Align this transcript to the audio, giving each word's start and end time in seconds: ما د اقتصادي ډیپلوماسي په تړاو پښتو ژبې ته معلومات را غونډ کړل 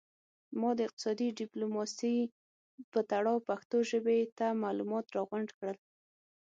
ما 0.59 0.69
د 0.77 0.79
اقتصادي 0.87 1.27
ډیپلوماسي 1.39 2.15
په 2.91 2.99
تړاو 3.11 3.45
پښتو 3.49 3.77
ژبې 3.89 4.19
ته 4.37 4.47
معلومات 4.63 5.05
را 5.15 5.21
غونډ 5.29 5.49
کړل 5.57 5.77